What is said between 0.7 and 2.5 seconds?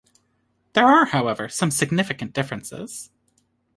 There are however some significant